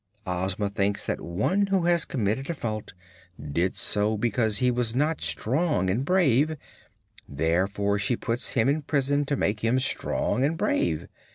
[0.25, 2.95] Ozma thinks that one who has committed a fault
[3.39, 6.57] did so because he was not strong and brave;
[7.29, 11.07] therefore she puts him in prison to make him strong and brave.